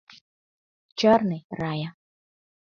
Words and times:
—Чарне, 0.99 1.39
Рая. 1.59 1.89